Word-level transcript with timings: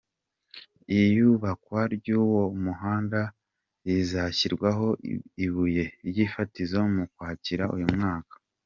Iyubakwa 0.99 1.81
ry’uwo 1.95 2.43
muhanda 2.63 3.19
rizashyirwaho 3.85 4.87
ibuye 5.45 5.83
ry’ifatizo 6.07 6.79
mu 6.93 7.01
Ukwakira 7.07 7.65
uyu 7.77 7.87
mwaka. 7.95 8.33